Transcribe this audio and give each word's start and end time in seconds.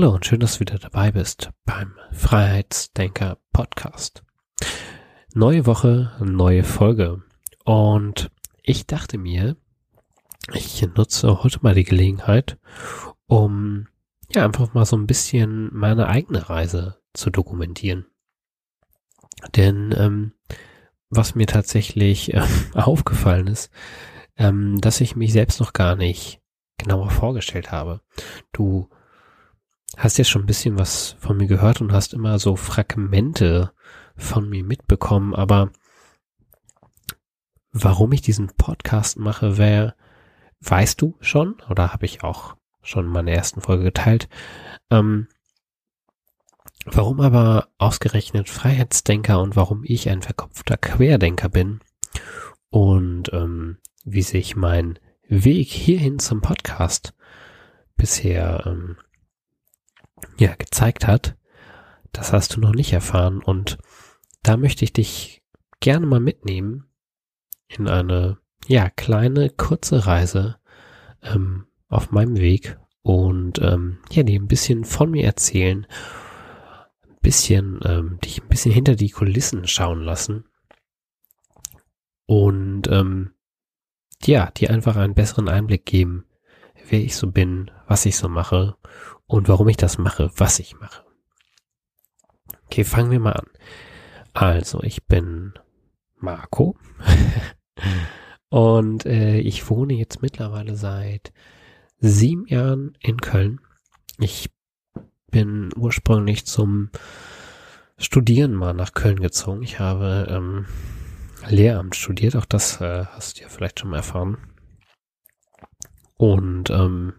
Hallo 0.00 0.14
und 0.14 0.24
schön, 0.24 0.40
dass 0.40 0.54
du 0.54 0.60
wieder 0.60 0.78
dabei 0.78 1.12
bist 1.12 1.50
beim 1.66 1.92
Freiheitsdenker 2.10 3.36
Podcast. 3.52 4.24
Neue 5.34 5.66
Woche, 5.66 6.16
neue 6.24 6.64
Folge. 6.64 7.22
Und 7.66 8.30
ich 8.62 8.86
dachte 8.86 9.18
mir, 9.18 9.58
ich 10.54 10.80
nutze 10.96 11.42
heute 11.42 11.58
mal 11.60 11.74
die 11.74 11.84
Gelegenheit, 11.84 12.56
um 13.26 13.88
ja 14.34 14.46
einfach 14.46 14.72
mal 14.72 14.86
so 14.86 14.96
ein 14.96 15.06
bisschen 15.06 15.68
meine 15.74 16.08
eigene 16.08 16.48
Reise 16.48 16.96
zu 17.12 17.28
dokumentieren. 17.28 18.06
Denn 19.54 19.94
ähm, 19.98 20.32
was 21.10 21.34
mir 21.34 21.46
tatsächlich 21.46 22.32
äh, 22.32 22.40
aufgefallen 22.72 23.48
ist, 23.48 23.70
ähm, 24.38 24.80
dass 24.80 25.02
ich 25.02 25.14
mich 25.14 25.34
selbst 25.34 25.60
noch 25.60 25.74
gar 25.74 25.94
nicht 25.94 26.40
genauer 26.78 27.10
vorgestellt 27.10 27.70
habe. 27.70 28.00
Du 28.52 28.88
hast 29.96 30.18
ja 30.18 30.24
schon 30.24 30.42
ein 30.42 30.46
bisschen 30.46 30.78
was 30.78 31.16
von 31.18 31.36
mir 31.36 31.46
gehört 31.46 31.80
und 31.80 31.92
hast 31.92 32.14
immer 32.14 32.38
so 32.38 32.56
Fragmente 32.56 33.72
von 34.16 34.48
mir 34.48 34.64
mitbekommen, 34.64 35.34
aber 35.34 35.70
warum 37.72 38.12
ich 38.12 38.20
diesen 38.20 38.48
Podcast 38.48 39.18
mache, 39.18 39.58
wer 39.58 39.94
weißt 40.60 41.00
du 41.00 41.16
schon 41.20 41.56
oder 41.68 41.92
habe 41.92 42.06
ich 42.06 42.22
auch 42.22 42.56
schon 42.82 43.06
in 43.06 43.12
meiner 43.12 43.32
ersten 43.32 43.60
Folge 43.60 43.84
geteilt. 43.84 44.28
Ähm, 44.90 45.28
warum 46.84 47.20
aber 47.20 47.68
ausgerechnet 47.78 48.48
Freiheitsdenker 48.48 49.40
und 49.40 49.56
warum 49.56 49.84
ich 49.84 50.08
ein 50.08 50.22
verkopfter 50.22 50.76
Querdenker 50.76 51.48
bin 51.48 51.80
und 52.70 53.32
ähm, 53.32 53.78
wie 54.04 54.22
sich 54.22 54.56
mein 54.56 54.98
Weg 55.28 55.68
hierhin 55.68 56.18
zum 56.18 56.40
Podcast 56.40 57.14
bisher 57.96 58.64
ähm, 58.66 58.96
ja 60.38 60.54
gezeigt 60.54 61.06
hat, 61.06 61.36
das 62.12 62.32
hast 62.32 62.56
du 62.56 62.60
noch 62.60 62.72
nicht 62.72 62.92
erfahren. 62.92 63.42
Und 63.42 63.78
da 64.42 64.56
möchte 64.56 64.84
ich 64.84 64.92
dich 64.92 65.42
gerne 65.80 66.06
mal 66.06 66.20
mitnehmen 66.20 66.90
in 67.68 67.88
eine 67.88 68.38
ja 68.66 68.90
kleine 68.90 69.50
kurze 69.50 70.06
Reise 70.06 70.58
ähm, 71.22 71.66
auf 71.88 72.10
meinem 72.10 72.36
Weg 72.36 72.78
und 73.02 73.58
ähm, 73.60 73.98
ja 74.10 74.22
dir 74.22 74.40
ein 74.40 74.48
bisschen 74.48 74.84
von 74.84 75.10
mir 75.10 75.24
erzählen, 75.24 75.86
ein 77.08 77.16
bisschen 77.22 77.80
ähm, 77.84 78.18
dich 78.22 78.42
ein 78.42 78.48
bisschen 78.48 78.72
hinter 78.72 78.96
die 78.96 79.10
Kulissen 79.10 79.66
schauen 79.66 80.02
lassen 80.02 80.44
und 82.26 82.88
ähm, 82.88 83.32
ja 84.24 84.50
dir 84.50 84.70
einfach 84.70 84.96
einen 84.96 85.14
besseren 85.14 85.48
Einblick 85.48 85.86
geben, 85.86 86.26
wer 86.88 87.00
ich 87.00 87.16
so 87.16 87.30
bin, 87.30 87.70
was 87.86 88.06
ich 88.06 88.16
so 88.16 88.28
mache 88.28 88.76
und 89.26 89.48
warum 89.48 89.68
ich 89.68 89.76
das 89.76 89.98
mache, 89.98 90.30
was 90.36 90.58
ich 90.58 90.78
mache. 90.78 91.04
Okay, 92.66 92.84
fangen 92.84 93.10
wir 93.10 93.20
mal 93.20 93.32
an. 93.32 93.46
Also, 94.32 94.82
ich 94.82 95.04
bin 95.06 95.54
Marco 96.16 96.76
und 98.48 99.06
äh, 99.06 99.38
ich 99.38 99.68
wohne 99.68 99.94
jetzt 99.94 100.22
mittlerweile 100.22 100.76
seit 100.76 101.32
sieben 101.98 102.46
Jahren 102.46 102.96
in 103.00 103.18
Köln. 103.20 103.60
Ich 104.18 104.50
bin 105.30 105.70
ursprünglich 105.76 106.46
zum 106.46 106.90
Studieren 107.98 108.54
mal 108.54 108.72
nach 108.72 108.94
Köln 108.94 109.20
gezogen. 109.20 109.62
Ich 109.62 109.78
habe 109.78 110.26
ähm, 110.30 110.66
Lehramt 111.48 111.96
studiert, 111.96 112.36
auch 112.36 112.44
das 112.44 112.80
äh, 112.80 113.04
hast 113.06 113.38
du 113.38 113.42
ja 113.42 113.48
vielleicht 113.48 113.80
schon 113.80 113.90
mal 113.90 113.98
erfahren. 113.98 114.38
Und 116.20 116.68
ähm, 116.68 117.14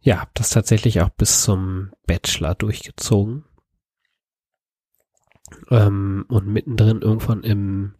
ja, 0.00 0.20
habe 0.20 0.30
das 0.32 0.48
tatsächlich 0.48 1.02
auch 1.02 1.10
bis 1.10 1.42
zum 1.42 1.92
Bachelor 2.06 2.54
durchgezogen. 2.54 3.44
Ähm, 5.68 6.24
und 6.28 6.46
mittendrin 6.46 7.02
irgendwann 7.02 7.42
im, 7.42 7.94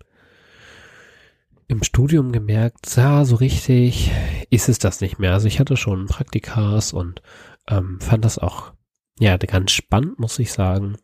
im 1.68 1.82
Studium 1.82 2.32
gemerkt, 2.32 2.96
ja, 2.96 3.26
so 3.26 3.36
richtig 3.36 4.10
ist 4.48 4.70
es 4.70 4.78
das 4.78 5.02
nicht 5.02 5.18
mehr. 5.18 5.34
Also 5.34 5.48
ich 5.48 5.60
hatte 5.60 5.76
schon 5.76 6.06
Praktikas 6.06 6.94
und 6.94 7.20
ähm, 7.68 8.00
fand 8.00 8.24
das 8.24 8.38
auch, 8.38 8.72
ja, 9.18 9.36
ganz 9.36 9.72
spannend, 9.72 10.18
muss 10.18 10.38
ich 10.38 10.50
sagen. 10.50 10.96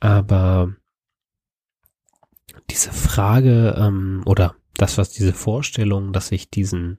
Aber 0.00 0.74
diese 2.68 2.92
Frage 2.92 3.74
ähm, 3.78 4.22
oder 4.26 4.54
das, 4.78 4.98
was 4.98 5.10
diese 5.10 5.32
Vorstellung, 5.32 6.12
dass 6.12 6.32
ich 6.32 6.50
diesen 6.50 6.98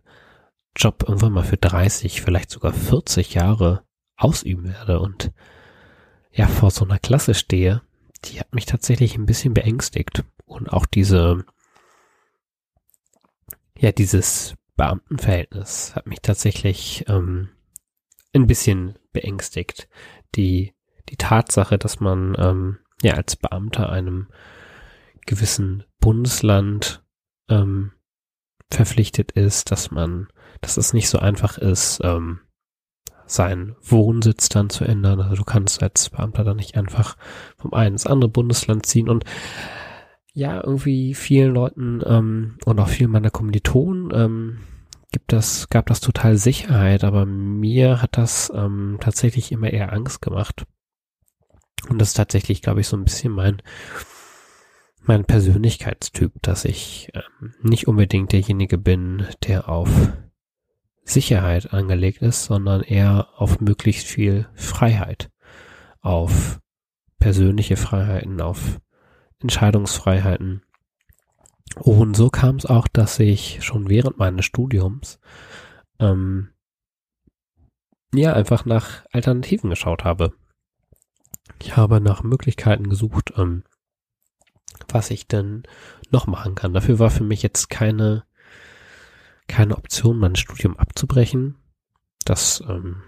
Job 0.75 1.03
irgendwann 1.07 1.33
mal 1.33 1.43
für 1.43 1.57
30, 1.57 2.21
vielleicht 2.21 2.51
sogar 2.51 2.73
40 2.73 3.33
Jahre 3.33 3.83
ausüben 4.15 4.65
werde 4.65 4.99
und 4.99 5.31
ja, 6.31 6.47
vor 6.47 6.71
so 6.71 6.85
einer 6.85 6.99
Klasse 6.99 7.33
stehe, 7.33 7.81
die 8.25 8.39
hat 8.39 8.53
mich 8.53 8.65
tatsächlich 8.65 9.15
ein 9.15 9.25
bisschen 9.25 9.53
beängstigt. 9.53 10.23
Und 10.45 10.71
auch 10.71 10.85
diese, 10.85 11.45
ja, 13.77 13.91
dieses 13.91 14.55
Beamtenverhältnis 14.75 15.95
hat 15.95 16.07
mich 16.07 16.21
tatsächlich 16.21 17.05
ähm, 17.07 17.49
ein 18.33 18.47
bisschen 18.47 18.97
beängstigt. 19.11 19.89
Die, 20.35 20.73
die 21.09 21.17
Tatsache, 21.17 21.77
dass 21.77 21.99
man 21.99 22.35
ähm, 22.37 22.77
ja 23.01 23.13
als 23.13 23.35
Beamter 23.35 23.89
einem 23.89 24.27
gewissen 25.25 25.83
Bundesland 25.99 27.03
ähm, 27.49 27.91
verpflichtet 28.71 29.31
ist, 29.31 29.71
dass 29.71 29.91
man 29.91 30.27
dass 30.61 30.77
es 30.77 30.93
nicht 30.93 31.09
so 31.09 31.19
einfach 31.19 31.57
ist, 31.57 31.99
ähm, 32.03 32.39
seinen 33.25 33.75
Wohnsitz 33.81 34.49
dann 34.49 34.69
zu 34.69 34.85
ändern. 34.85 35.21
Also 35.21 35.35
du 35.35 35.43
kannst 35.43 35.83
als 35.83 36.09
Beamter 36.09 36.43
dann 36.43 36.57
nicht 36.57 36.75
einfach 36.75 37.15
vom 37.57 37.73
einen 37.73 37.95
ins 37.95 38.07
andere 38.07 38.29
Bundesland 38.29 38.85
ziehen 38.85 39.09
und 39.09 39.23
ja, 40.33 40.63
irgendwie 40.63 41.13
vielen 41.13 41.53
Leuten 41.53 42.01
ähm, 42.05 42.57
und 42.65 42.79
auch 42.79 42.87
vielen 42.87 43.11
meiner 43.11 43.29
Kommilitonen 43.31 44.11
ähm, 44.13 44.59
gibt 45.11 45.31
das, 45.31 45.69
gab 45.69 45.87
das 45.87 46.01
total 46.01 46.37
Sicherheit, 46.37 47.03
aber 47.03 47.25
mir 47.25 48.01
hat 48.01 48.17
das 48.17 48.51
ähm, 48.55 48.97
tatsächlich 48.99 49.51
immer 49.51 49.71
eher 49.71 49.91
Angst 49.91 50.21
gemacht. 50.21 50.65
Und 51.89 51.99
das 51.99 52.09
ist 52.09 52.13
tatsächlich, 52.15 52.61
glaube 52.61 52.81
ich, 52.81 52.87
so 52.87 52.95
ein 52.95 53.03
bisschen 53.03 53.33
mein 53.33 53.61
mein 55.09 55.25
Persönlichkeitstyp, 55.25 56.33
dass 56.43 56.65
ich 56.65 57.11
ähm, 57.15 57.55
nicht 57.63 57.87
unbedingt 57.87 58.31
derjenige 58.31 58.77
bin, 58.77 59.25
der 59.47 59.67
auf 59.67 59.89
Sicherheit 61.03 61.73
angelegt 61.73 62.21
ist, 62.21 62.43
sondern 62.43 62.81
eher 62.81 63.27
auf 63.35 63.59
möglichst 63.59 64.05
viel 64.05 64.47
Freiheit, 64.53 65.31
auf 65.99 66.59
persönliche 67.17 67.75
Freiheiten, 67.75 68.39
auf 68.39 68.79
Entscheidungsfreiheiten. 69.39 70.61
Und 71.79 72.15
so 72.15 72.29
kam 72.29 72.57
es 72.57 72.67
auch, 72.67 72.87
dass 72.87 73.19
ich 73.19 73.63
schon 73.63 73.89
während 73.89 74.19
meines 74.19 74.45
Studiums 74.45 75.19
ähm, 75.97 76.49
ja 78.13 78.33
einfach 78.33 78.65
nach 78.65 79.05
Alternativen 79.11 79.71
geschaut 79.71 80.03
habe. 80.03 80.33
Ich 81.59 81.75
habe 81.75 81.99
nach 81.99 82.21
Möglichkeiten 82.21 82.89
gesucht, 82.89 83.33
ähm, 83.37 83.63
was 84.87 85.11
ich 85.11 85.27
denn 85.27 85.63
noch 86.11 86.27
machen 86.27 86.55
kann. 86.55 86.73
Dafür 86.73 86.99
war 86.99 87.09
für 87.09 87.23
mich 87.23 87.43
jetzt 87.43 87.69
keine 87.69 88.23
keine 89.49 89.75
Option, 89.75 90.19
mein 90.19 90.37
Studium 90.37 90.77
abzubrechen. 90.77 91.55
Das, 92.23 92.63
ähm, 92.69 93.01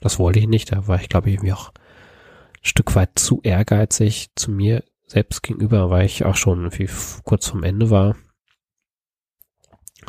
das 0.00 0.18
wollte 0.18 0.40
ich 0.40 0.48
nicht. 0.48 0.72
Da 0.72 0.86
war 0.86 1.00
ich, 1.00 1.08
glaube 1.08 1.28
ich, 1.28 1.36
irgendwie 1.36 1.54
auch 1.54 1.70
ein 1.70 2.64
Stück 2.64 2.94
weit 2.94 3.18
zu 3.18 3.40
ehrgeizig 3.42 4.30
zu 4.34 4.50
mir 4.50 4.84
selbst 5.06 5.42
gegenüber, 5.42 5.88
weil 5.88 6.04
ich 6.04 6.26
auch 6.26 6.36
schon 6.36 6.64
irgendwie 6.64 6.90
kurz 7.24 7.46
vorm 7.46 7.62
Ende 7.62 7.88
war. 7.88 8.16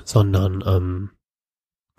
Sondern, 0.03 0.63
ähm, 0.65 1.11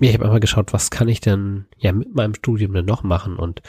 ich 0.00 0.12
habe 0.14 0.24
einfach 0.24 0.40
geschaut, 0.40 0.72
was 0.72 0.90
kann 0.90 1.08
ich 1.08 1.20
denn 1.20 1.66
ja 1.76 1.92
mit 1.92 2.14
meinem 2.14 2.34
Studium 2.34 2.72
denn 2.72 2.86
noch 2.86 3.02
machen 3.02 3.36
und 3.36 3.62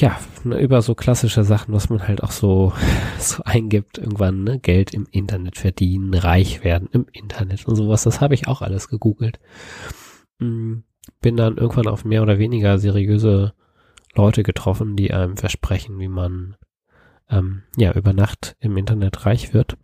ja, 0.00 0.18
über 0.44 0.82
so 0.82 0.94
klassische 0.94 1.44
Sachen, 1.44 1.74
was 1.74 1.88
man 1.88 2.06
halt 2.06 2.22
auch 2.22 2.30
so, 2.30 2.72
so 3.18 3.42
eingibt, 3.44 3.98
irgendwann, 3.98 4.44
ne, 4.44 4.58
Geld 4.58 4.94
im 4.94 5.06
Internet 5.10 5.58
verdienen, 5.58 6.14
reich 6.14 6.64
werden 6.64 6.88
im 6.92 7.06
Internet 7.12 7.66
und 7.66 7.76
sowas, 7.76 8.04
das 8.04 8.20
habe 8.20 8.34
ich 8.34 8.48
auch 8.48 8.62
alles 8.62 8.88
gegoogelt. 8.88 9.38
Mm, 10.38 10.78
bin 11.20 11.36
dann 11.36 11.56
irgendwann 11.56 11.88
auf 11.88 12.04
mehr 12.04 12.22
oder 12.22 12.38
weniger 12.38 12.78
seriöse 12.78 13.54
Leute 14.14 14.42
getroffen, 14.42 14.96
die 14.96 15.12
einem 15.12 15.36
versprechen, 15.36 15.98
wie 15.98 16.08
man 16.08 16.56
ähm, 17.30 17.62
ja 17.76 17.92
über 17.92 18.12
Nacht 18.12 18.56
im 18.60 18.76
Internet 18.76 19.26
reich 19.26 19.54
wird. 19.54 19.76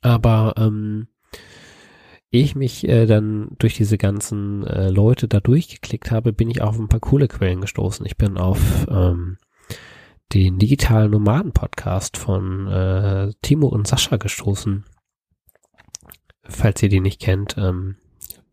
Aber 0.00 0.54
ähm, 0.56 1.08
ich 2.30 2.54
mich 2.54 2.86
äh, 2.86 3.06
dann 3.06 3.56
durch 3.58 3.74
diese 3.74 3.98
ganzen 3.98 4.66
äh, 4.66 4.90
Leute 4.90 5.28
da 5.28 5.40
durchgeklickt 5.40 6.10
habe, 6.10 6.32
bin 6.32 6.50
ich 6.50 6.60
auf 6.60 6.78
ein 6.78 6.88
paar 6.88 7.00
coole 7.00 7.28
Quellen 7.28 7.60
gestoßen. 7.60 8.04
Ich 8.04 8.16
bin 8.16 8.36
auf 8.36 8.86
ähm, 8.90 9.38
den 10.34 10.58
digitalen 10.58 11.10
Nomaden 11.10 11.52
Podcast 11.52 12.18
von 12.18 12.66
äh, 12.66 13.32
Timo 13.40 13.68
und 13.68 13.86
Sascha 13.86 14.16
gestoßen. 14.16 14.84
Falls 16.42 16.82
ihr 16.82 16.88
die 16.88 17.00
nicht 17.00 17.20
kennt, 17.20 17.56
ähm, 17.56 17.96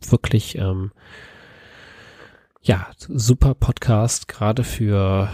wirklich 0.07 0.57
ähm, 0.57 0.91
ja 2.61 2.87
super 2.97 3.55
Podcast 3.55 4.27
gerade 4.27 4.63
für 4.63 5.29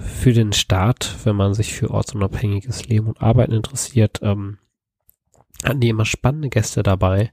für 0.00 0.32
den 0.32 0.52
Start, 0.52 1.16
wenn 1.24 1.36
man 1.36 1.54
sich 1.54 1.72
für 1.72 1.90
ortsunabhängiges 1.90 2.86
Leben 2.86 3.06
und 3.08 3.22
Arbeiten 3.22 3.52
interessiert. 3.52 4.20
Ähm, 4.22 4.58
hatten 5.64 5.80
die 5.80 5.88
immer 5.88 6.04
spannende 6.04 6.48
Gäste 6.48 6.82
dabei 6.82 7.32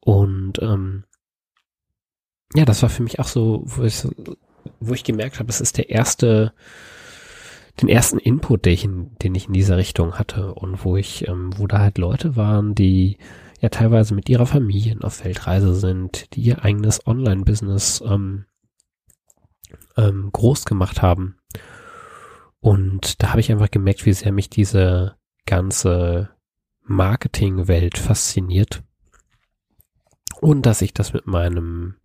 und 0.00 0.62
ähm, 0.62 1.04
ja, 2.54 2.64
das 2.64 2.82
war 2.82 2.88
für 2.88 3.02
mich 3.02 3.18
auch 3.18 3.26
so, 3.26 3.62
wo 3.66 3.82
ich, 3.82 4.06
wo 4.80 4.94
ich 4.94 5.04
gemerkt 5.04 5.38
habe, 5.38 5.50
es 5.50 5.60
ist 5.60 5.78
der 5.78 5.90
erste, 5.90 6.52
den 7.82 7.88
ersten 7.88 8.18
Input, 8.18 8.64
den 8.64 8.72
ich 8.72 8.84
in, 8.84 9.16
den 9.18 9.34
ich 9.34 9.48
in 9.48 9.52
dieser 9.52 9.76
Richtung 9.76 10.14
hatte 10.14 10.54
und 10.54 10.84
wo 10.84 10.96
ich, 10.96 11.26
ähm, 11.28 11.50
wo 11.56 11.66
da 11.66 11.80
halt 11.80 11.98
Leute 11.98 12.36
waren, 12.36 12.74
die 12.74 13.18
ja 13.60 13.68
teilweise 13.68 14.14
mit 14.14 14.28
ihrer 14.28 14.46
Familie 14.46 14.96
auf 15.02 15.24
Weltreise 15.24 15.74
sind, 15.74 16.34
die 16.34 16.42
ihr 16.42 16.64
eigenes 16.64 17.06
Online-Business 17.06 18.02
ähm, 18.06 18.44
ähm, 19.96 20.30
groß 20.32 20.66
gemacht 20.66 21.02
haben. 21.02 21.36
Und 22.60 23.22
da 23.22 23.30
habe 23.30 23.40
ich 23.40 23.50
einfach 23.50 23.70
gemerkt, 23.70 24.06
wie 24.06 24.12
sehr 24.12 24.32
mich 24.32 24.50
diese 24.50 25.16
ganze 25.46 26.35
Marketingwelt 26.86 27.98
fasziniert 27.98 28.82
und 30.40 30.66
dass 30.66 30.78
sich 30.78 30.94
das 30.94 31.12
mit 31.12 31.26
meinem 31.26 31.96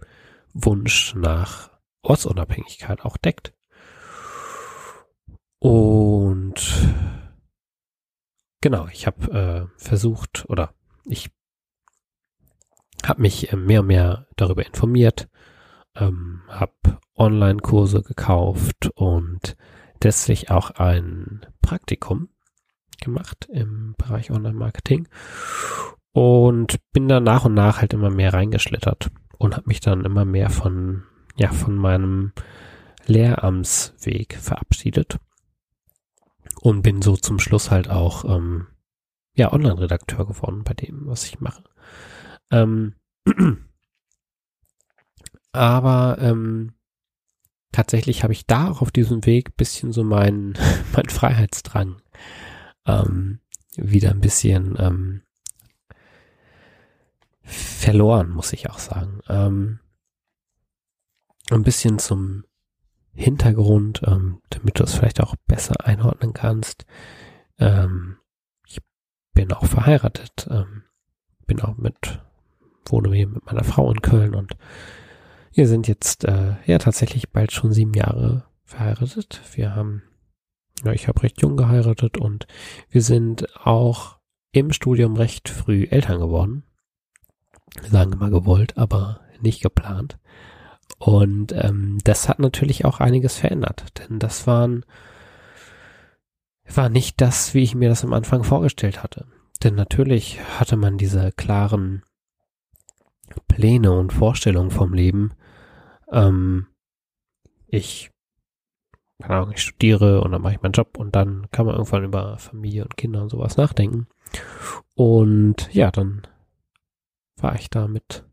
Wunsch 0.54 1.14
nach 1.16 1.72
Ortsunabhängigkeit 2.02 3.02
auch 3.02 3.18
deckt. 3.18 3.54
Und 5.60 6.56
genau, 8.62 8.88
ich 8.88 9.06
habe 9.06 9.70
äh, 9.78 9.80
versucht 9.80 10.46
oder 10.50 10.74
ich 11.06 11.30
habe 13.06 13.22
mich 13.22 13.54
äh, 13.54 13.56
mehr 13.56 13.82
und 13.82 13.88
mehr 13.88 14.28
darüber 14.36 14.66
informiert, 14.66 15.30
ähm, 15.96 16.42
habe 16.48 17.00
Online-Kurse 17.16 18.02
gekauft 18.02 18.90
und 18.96 19.56
letztlich 20.04 20.50
auch 20.50 20.72
ein 20.72 21.46
Praktikum 21.62 22.30
gemacht 23.02 23.48
im 23.52 23.96
Bereich 23.98 24.32
Online-Marketing 24.32 25.08
und 26.14 26.80
bin 26.94 27.08
dann 27.08 27.24
nach 27.24 27.46
und 27.46 27.54
nach 27.54 27.82
halt 27.82 27.94
immer 27.94 28.10
mehr 28.10 28.34
reingeschlittert 28.34 29.12
und 29.38 29.56
habe 29.56 29.68
mich 29.68 29.80
dann 29.80 30.06
immer 30.06 30.26
mehr 30.26 30.50
von, 30.50 31.04
ja, 31.36 31.52
von 31.52 31.76
meinem 31.76 32.32
Lehramtsweg 33.06 34.36
verabschiedet 34.36 35.18
und 36.62 36.82
bin 36.84 37.02
so 37.02 37.18
zum 37.18 37.40
Schluss 37.40 37.72
halt 37.72 37.90
auch, 37.90 38.26
ähm, 38.26 38.68
ja, 39.34 39.52
Online-Redakteur 39.52 40.28
geworden 40.28 40.64
bei 40.64 40.74
dem, 40.74 41.08
was 41.08 41.26
ich 41.26 41.40
mache. 41.40 41.64
Ähm, 42.52 42.96
aber 45.54 46.18
ähm, 46.20 46.74
tatsächlich 47.72 48.24
habe 48.24 48.34
ich 48.34 48.46
da 48.46 48.70
auch 48.70 48.82
auf 48.82 48.92
diesem 48.92 49.26
Weg 49.26 49.56
bisschen 49.56 49.92
so 49.92 50.04
meinen 50.04 50.54
mein 50.94 51.10
Freiheitsdrang 51.10 52.02
ähm, 52.86 53.40
wieder 53.76 54.12
ein 54.12 54.22
bisschen 54.22 54.76
ähm, 54.80 55.22
verloren, 57.44 58.30
muss 58.30 58.54
ich 58.54 58.70
auch 58.70 58.80
sagen. 58.80 59.20
Ähm, 59.28 59.80
ein 61.50 61.64
bisschen 61.64 62.00
zum 62.00 62.46
Hintergrund, 63.14 64.02
ähm, 64.06 64.42
damit 64.50 64.80
du 64.80 64.84
es 64.84 64.94
vielleicht 64.94 65.22
auch 65.22 65.36
besser 65.48 65.86
einordnen 65.86 66.34
kannst. 66.34 66.86
Ähm, 67.60 68.18
ich 68.66 68.80
bin 69.34 69.52
auch 69.52 69.66
verheiratet, 69.66 70.48
ähm, 70.50 70.84
bin 71.46 71.62
auch 71.62 71.78
mit, 71.78 72.24
wohne 72.86 73.14
hier 73.14 73.28
mit 73.28 73.46
meiner 73.46 73.64
Frau 73.64 73.92
in 73.92 74.02
Köln 74.02 74.34
und 74.34 74.56
wir 75.54 75.68
sind 75.68 75.88
jetzt 75.88 76.24
äh, 76.24 76.56
ja 76.66 76.78
tatsächlich 76.78 77.32
bald 77.32 77.52
schon 77.52 77.74
sieben 77.74 77.94
Jahre 77.94 78.46
verheiratet. 78.64 79.42
Wir 79.54 79.76
haben, 79.76 80.04
ja, 80.84 80.92
ich 80.94 81.08
habe 81.08 81.24
recht 81.24 81.42
jung 81.42 81.58
geheiratet 81.58 82.18
und 82.18 82.48
wir 82.90 83.02
sind 83.02 83.48
auch 83.66 84.18
im 84.52 84.72
Studium 84.74 85.16
recht 85.16 85.50
früh 85.50 85.88
Eltern 85.90 86.20
geworden 86.20 86.64
sagen 87.80 88.14
immer 88.14 88.30
gewollt, 88.30 88.78
aber 88.78 89.22
nicht 89.40 89.62
geplant. 89.62 90.18
Und 90.98 91.54
ähm, 91.54 91.98
das 92.04 92.30
hat 92.30 92.40
natürlich 92.40 92.86
auch 92.86 93.00
einiges 93.00 93.38
verändert, 93.38 93.94
denn 93.98 94.20
das 94.20 94.46
waren 94.46 94.86
war 96.74 96.88
nicht 96.88 97.20
das, 97.20 97.54
wie 97.54 97.64
ich 97.64 97.76
mir 97.76 97.90
das 97.90 98.06
am 98.06 98.14
Anfang 98.14 98.46
vorgestellt 98.46 99.04
hatte. 99.04 99.26
Denn 99.62 99.76
natürlich 99.76 100.40
hatte 100.58 100.78
man 100.78 100.98
diese 100.98 101.34
klaren 101.34 102.04
Pläne 103.50 103.92
und 103.92 104.14
Vorstellungen 104.14 104.72
vom 104.72 104.94
Leben. 104.94 105.34
Ähm, 106.10 106.68
ich, 107.68 108.12
keine 109.22 109.36
Ahnung, 109.38 109.52
ich 109.52 109.62
studiere 109.62 110.22
und 110.22 110.32
dann 110.32 110.42
mache 110.42 110.54
ich 110.54 110.62
meinen 110.62 110.74
Job 110.74 110.98
und 110.98 111.16
dann 111.16 111.50
kann 111.52 111.66
man 111.66 111.76
irgendwann 111.76 112.04
über 112.04 112.38
Familie 112.38 112.84
und 112.84 112.98
Kinder 112.98 113.22
und 113.22 113.30
sowas 113.30 113.58
nachdenken. 113.58 114.08
Und 114.96 115.74
ja, 115.74 115.92
dann 115.92 116.28
war 117.38 117.56
ich 117.56 117.70
da 117.70 117.88
mit 117.88 118.24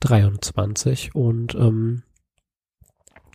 23 0.00 1.14
und 1.14 1.54
ähm, 1.54 2.02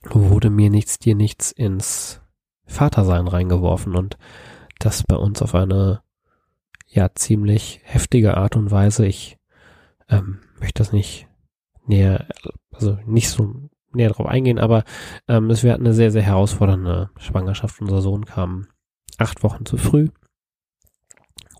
wurde 0.04 0.50
mir 0.50 0.70
nichts, 0.70 1.00
dir 1.00 1.16
nichts 1.16 1.52
ins 1.52 2.22
Vatersein 2.66 3.28
reingeworfen 3.28 3.96
und 3.96 4.18
das 4.80 5.04
bei 5.04 5.16
uns 5.16 5.42
auf 5.42 5.54
eine 5.54 6.02
ja 6.88 7.14
ziemlich 7.14 7.82
heftige 7.84 8.38
Art 8.38 8.56
und 8.56 8.72
Weise. 8.72 9.06
Ich 9.06 9.38
ähm, 10.10 10.40
möchte 10.60 10.80
das 10.80 10.92
nicht 10.92 11.28
näher, 11.86 12.28
also 12.72 12.98
nicht 13.06 13.30
so 13.30 13.70
näher 13.96 14.10
drauf 14.10 14.28
eingehen, 14.28 14.60
aber 14.60 14.84
ähm, 15.28 15.50
es 15.50 15.64
wäre 15.64 15.78
eine 15.78 15.94
sehr, 15.94 16.12
sehr 16.12 16.22
herausfordernde 16.22 17.10
Schwangerschaft. 17.18 17.82
Unser 17.82 18.02
Sohn 18.02 18.26
kam 18.26 18.68
acht 19.18 19.44
Wochen 19.44 19.66
zu 19.66 19.78
früh 19.78 20.10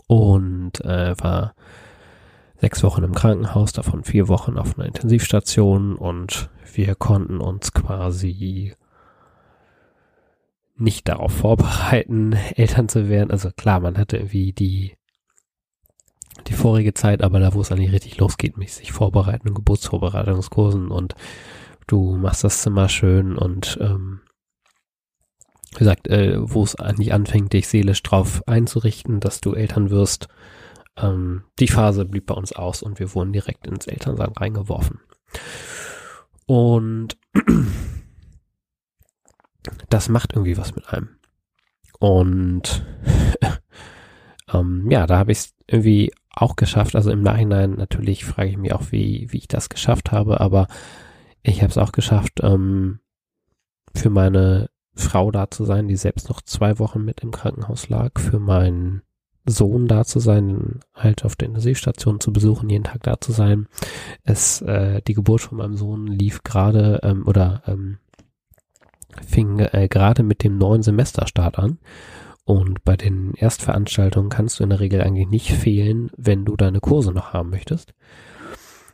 und 0.08 0.82
äh, 0.82 1.16
war 1.20 1.54
sechs 2.58 2.84
Wochen 2.84 3.04
im 3.04 3.14
Krankenhaus, 3.14 3.74
davon 3.74 4.04
vier 4.04 4.28
Wochen 4.28 4.58
auf 4.58 4.78
einer 4.78 4.88
Intensivstation 4.88 5.96
und 5.96 6.50
wir 6.74 6.96
konnten 6.96 7.40
uns 7.40 7.74
quasi 7.74 8.76
nicht 10.76 11.08
darauf 11.08 11.32
vorbereiten, 11.34 12.34
Eltern 12.56 12.90
zu 12.90 13.10
werden. 13.10 13.32
Also 13.32 13.52
klar, 13.52 13.80
man 13.80 13.98
hatte 13.98 14.18
irgendwie 14.18 14.54
die 14.54 14.96
die 16.48 16.54
vorige 16.54 16.94
Zeit, 16.94 17.22
aber 17.22 17.40
da, 17.40 17.54
wo 17.54 17.62
es 17.62 17.72
eigentlich 17.72 17.92
richtig 17.92 18.18
losgeht, 18.18 18.58
mich 18.58 18.74
sich 18.74 18.92
vorbereiten, 18.92 19.54
Geburtsvorbereitungskursen 19.54 20.90
und 20.90 21.16
du 21.92 22.16
machst 22.16 22.46
das 22.46 22.62
Zimmer 22.62 22.88
schön 22.88 23.38
und 23.38 23.78
ähm, 23.82 24.22
wie 25.74 25.80
gesagt, 25.80 26.08
äh, 26.08 26.38
wo 26.40 26.64
es 26.64 26.76
eigentlich 26.76 27.14
anfängt, 27.14 27.54
dich 27.54 27.68
seelisch 27.68 28.02
drauf 28.02 28.44
einzurichten, 28.48 29.20
dass 29.20 29.42
du 29.42 29.54
Eltern 29.54 29.90
wirst. 29.90 30.28
Ähm, 30.98 31.44
die 31.60 31.68
Phase 31.68 32.06
blieb 32.06 32.28
bei 32.28 32.34
uns 32.34 32.54
aus 32.54 32.82
und 32.82 33.00
wir 33.00 33.14
wurden 33.14 33.34
direkt 33.34 33.68
ins 33.68 33.88
Elternsein 33.88 34.32
reingeworfen. 34.32 35.00
Und 36.46 37.18
das 39.90 40.10
macht 40.10 40.34
irgendwie 40.34 40.58
was 40.58 40.76
mit 40.76 40.88
einem. 40.90 41.10
Und 42.00 42.86
ähm, 44.54 44.90
ja, 44.90 45.08
da 45.08 45.18
habe 45.18 45.32
ich 45.32 45.40
es 45.40 45.54
irgendwie 45.68 46.12
auch 46.34 46.56
geschafft. 46.56 46.96
Also 46.96 47.12
im 47.12 47.22
Nachhinein 47.22 47.72
natürlich 47.72 48.26
frage 48.26 48.50
ich 48.50 48.58
mich 48.58 48.74
auch, 48.74 48.92
wie, 48.92 49.28
wie 49.32 49.38
ich 49.38 49.48
das 49.48 49.70
geschafft 49.70 50.12
habe, 50.12 50.40
aber 50.40 50.68
ich 51.44 51.62
habe 51.62 51.72
es 51.72 51.78
auch 51.78 51.92
geschafft, 51.92 52.40
ähm, 52.42 53.00
für 53.94 54.10
meine 54.10 54.70
Frau 54.94 55.32
da 55.32 55.50
zu 55.50 55.66
sein, 55.66 55.88
die 55.88 55.96
selbst 55.96 56.30
noch 56.30 56.42
zwei 56.42 56.80
Wochen 56.80 57.04
mit 57.04 57.22
im 57.22 57.32
Krankenhaus 57.32 57.90
lag, 57.90 58.20
für 58.20 58.40
meinen 58.40 59.02
Sohn 59.46 59.88
da 59.88 60.06
zu 60.06 60.20
sein, 60.20 60.82
halt 60.94 61.26
auf 61.26 61.36
der 61.36 61.48
Intensivstation 61.48 62.20
zu 62.20 62.32
besuchen, 62.32 62.70
jeden 62.70 62.84
Tag 62.84 63.04
da 63.04 63.20
zu 63.20 63.32
sein. 63.32 63.68
Es, 64.24 64.62
äh, 64.62 65.02
die 65.02 65.14
Geburt 65.14 65.42
von 65.42 65.58
meinem 65.58 65.76
Sohn 65.76 66.08
lief 66.08 66.44
gerade 66.44 67.00
ähm, 67.04 67.26
oder 67.26 67.64
ähm, 67.66 67.98
fing 69.28 69.60
äh, 69.60 69.88
gerade 69.90 70.24
mit 70.24 70.44
dem 70.44 70.58
neuen 70.58 70.84
Semesterstart 70.84 71.58
an. 71.58 71.80
Und 72.44 72.84
bei 72.84 72.98
den 72.98 73.34
Erstveranstaltungen 73.36 74.30
kannst 74.30 74.60
du 74.60 74.64
in 74.64 74.72
der 74.72 74.80
Regel 74.80 75.02
eigentlich 75.02 75.30
nicht 75.30 75.52
fehlen, 75.52 76.12
wenn 76.18 76.46
du 76.46 76.56
deine 76.56 76.80
Kurse 76.80 77.12
noch 77.12 77.34
haben 77.34 77.50
möchtest. 77.50 77.94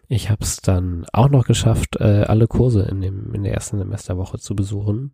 Ich 0.09 0.29
habe 0.29 0.43
es 0.43 0.57
dann 0.57 1.05
auch 1.11 1.29
noch 1.29 1.45
geschafft, 1.45 1.97
äh, 1.99 2.23
alle 2.27 2.47
Kurse 2.47 2.83
in, 2.83 3.01
dem, 3.01 3.33
in 3.33 3.43
der 3.43 3.53
ersten 3.53 3.77
Semesterwoche 3.77 4.39
zu 4.39 4.55
besuchen. 4.55 5.13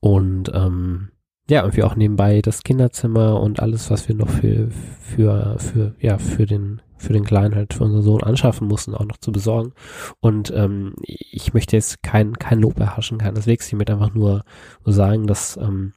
Und 0.00 0.50
ähm, 0.52 1.10
ja, 1.48 1.60
irgendwie 1.62 1.82
auch 1.82 1.94
nebenbei 1.94 2.40
das 2.40 2.62
Kinderzimmer 2.62 3.40
und 3.40 3.60
alles, 3.60 3.90
was 3.90 4.08
wir 4.08 4.14
noch 4.14 4.30
für, 4.30 4.70
für, 4.70 5.58
für, 5.58 5.94
ja, 6.00 6.18
für 6.18 6.46
den, 6.46 6.80
für 6.96 7.12
den 7.12 7.24
Kleinen 7.24 7.54
halt 7.54 7.74
für 7.74 7.84
unseren 7.84 8.02
Sohn 8.02 8.22
anschaffen 8.22 8.66
mussten, 8.66 8.94
auch 8.94 9.04
noch 9.04 9.18
zu 9.18 9.30
besorgen. 9.30 9.72
Und 10.20 10.50
ähm, 10.50 10.94
ich 11.02 11.52
möchte 11.52 11.76
jetzt 11.76 12.02
kein, 12.02 12.32
kein 12.38 12.60
Lob 12.60 12.80
erhaschen, 12.80 13.18
keineswegs. 13.18 13.68
Ich 13.68 13.74
möchte 13.74 13.92
einfach 13.92 14.14
nur, 14.14 14.44
nur 14.84 14.92
sagen, 14.94 15.26
dass, 15.26 15.56
ähm, 15.58 15.92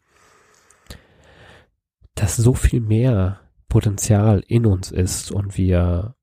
dass 2.14 2.36
so 2.36 2.54
viel 2.54 2.82
mehr 2.82 3.40
Potenzial 3.70 4.44
in 4.48 4.66
uns 4.66 4.92
ist 4.92 5.32
und 5.32 5.58
wir, 5.58 6.17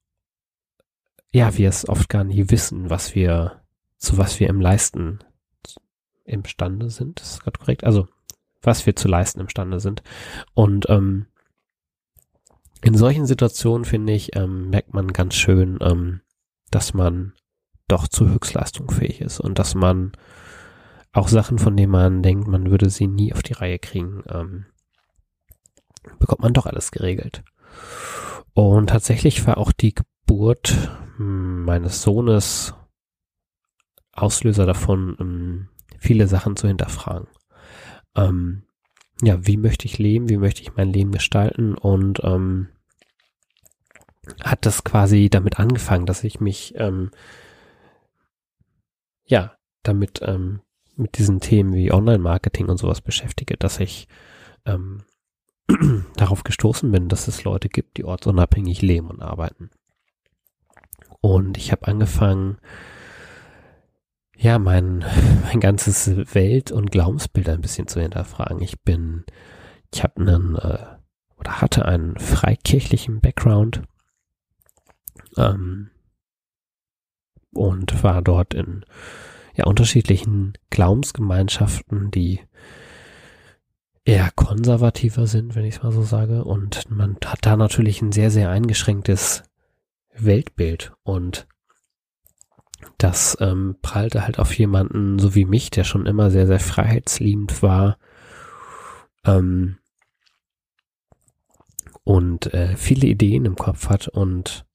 ja, 1.35 1.59
wir 1.59 1.69
es 1.69 1.89
oft 1.89 2.09
gar 2.09 2.23
nie 2.23 2.49
wissen, 2.49 2.91
was 2.91 3.17
wir, 3.17 3.61
zu 3.99 4.19
was 4.19 4.39
wir 4.39 4.49
im 4.49 4.61
Leisten 4.61 5.19
imstande 6.25 6.91
sind. 6.91 7.21
Ist 7.21 7.43
gerade 7.43 7.59
korrekt. 7.59 7.83
Also 7.83 8.07
was 8.63 8.87
wir 8.87 8.95
zu 8.95 9.09
leisten 9.09 9.41
imstande 9.41 9.81
sind. 9.81 10.05
Und 10.55 10.89
ähm, 10.89 11.27
in 12.83 12.97
solchen 12.97 13.27
Situationen, 13.27 13.85
finde 13.85 14.13
ich, 14.13 14.37
ähm, 14.37 14.71
merkt 14.71 14.95
man 14.95 15.09
ganz 15.09 15.35
schön, 15.35 15.79
ähm, 15.83 16.21
dass 16.71 16.95
man 16.95 17.33
doch 17.89 18.07
zu 18.07 18.29
Höchstleistung 18.29 18.89
fähig 18.93 19.21
ist 19.21 19.41
und 19.41 19.59
dass 19.59 19.75
man 19.75 20.13
auch 21.13 21.27
Sachen, 21.27 21.59
von 21.59 21.77
denen 21.77 21.91
man 21.91 22.23
denkt, 22.23 22.47
man 22.47 22.71
würde 22.71 22.91
sie 22.91 23.09
nie 23.09 23.35
auf 23.35 23.43
die 23.43 23.55
Reihe 23.55 23.81
kriegen, 23.81 24.23
ähm, 24.29 24.67
bekommt 26.21 26.43
man 26.43 26.53
doch 26.53 26.67
alles 26.67 26.93
geregelt. 26.93 27.43
Und 28.53 28.91
tatsächlich 28.91 29.45
war 29.49 29.59
auch 29.59 29.73
die 29.73 29.95
Geburt 29.95 30.93
meines 31.19 32.03
Sohnes 32.03 32.75
Auslöser 34.13 34.67
davon, 34.67 35.17
ähm, 35.21 35.69
viele 35.99 36.29
Sachen 36.29 36.57
zu 36.57 36.69
hinterfragen. 36.69 37.29
Ähm, 38.15 38.63
ja, 39.23 39.47
wie 39.47 39.57
möchte 39.57 39.87
ich 39.87 39.99
leben, 39.99 40.29
wie 40.29 40.37
möchte 40.37 40.63
ich 40.63 40.77
mein 40.77 40.93
Leben 40.93 41.13
gestalten? 41.13 41.75
Und 41.75 42.21
ähm, 42.23 42.69
hat 44.43 44.67
das 44.67 44.85
quasi 44.85 45.29
damit 45.31 45.59
angefangen, 45.59 46.07
dass 46.07 46.25
ich 46.25 46.41
mich 46.41 46.75
ähm, 46.77 47.11
ja 49.27 49.57
damit 49.83 50.21
ähm, 50.23 50.61
mit 50.97 51.19
diesen 51.19 51.41
Themen 51.41 51.75
wie 51.75 51.93
Online-Marketing 51.93 52.69
und 52.69 52.79
sowas 52.79 53.01
beschäftige, 53.01 53.57
dass 53.57 53.81
ich 53.81 54.09
ähm, 54.65 55.03
darauf 56.17 56.45
gestoßen 56.45 56.91
bin, 56.91 57.09
dass 57.09 57.29
es 57.29 57.45
Leute 57.45 57.69
gibt, 57.69 57.97
die 57.97 58.05
ortsunabhängig 58.05 58.83
leben 58.83 59.11
und 59.11 59.23
arbeiten. 59.23 59.71
Und 61.25 61.57
ich 61.57 61.73
habe 61.73 61.89
angefangen, 61.89 62.59
ja, 64.37 64.59
mein, 64.59 64.99
mein 65.45 65.59
ganzes 65.59 66.35
Welt- 66.35 66.71
und 66.71 66.91
Glaubensbild 66.91 67.49
ein 67.49 67.63
bisschen 67.63 67.89
zu 67.89 67.99
hinterfragen. 67.99 68.61
Ich 68.61 68.83
bin, 68.83 69.25
ich 69.91 70.03
habe 70.03 70.21
einen, 70.21 70.57
äh, 70.57 70.85
oder 71.39 71.63
hatte 71.63 71.87
einen 71.87 72.19
freikirchlichen 72.19 73.23
Background 73.23 73.81
ähm, 75.39 75.89
und 77.55 78.03
war 78.03 78.21
dort 78.21 78.53
in 78.53 78.85
ja, 79.55 79.65
unterschiedlichen 79.65 80.53
Glaubensgemeinschaften, 80.69 82.11
die 82.11 82.41
eher 84.05 84.31
konservativer 84.37 85.27
sind, 85.27 85.55
wenn 85.55 85.65
ich 85.65 85.77
es 85.77 85.83
mal 85.83 85.91
so 85.91 86.03
sage. 86.03 86.45
Und 86.45 86.91
man 86.91 87.17
hat 87.25 87.47
da 87.47 87.57
natürlich 87.57 88.03
ein 88.03 88.13
sehr, 88.13 88.31
sehr 88.31 88.51
eingeschränktes 88.51 89.43
Weltbild. 90.15 90.93
Und 91.03 91.47
das 92.99 93.37
ähm, 93.41 93.77
prallte 93.83 94.25
halt 94.25 94.39
auf 94.39 94.57
jemanden 94.57 95.19
so 95.19 95.35
wie 95.35 95.45
mich, 95.45 95.71
der 95.71 95.85
schon 95.85 96.07
immer 96.07 96.31
sehr, 96.31 96.47
sehr 96.47 96.61
freiheitsliebend 96.61 97.63
war 97.63 97.99
ähm, 99.25 99.79
und 102.05 102.53
äh, 102.53 102.77
viele 102.77 103.07
Ideen 103.07 103.45
im 103.45 103.57
Kopf 103.57 103.89
hat 103.89 104.09
und 104.09 104.67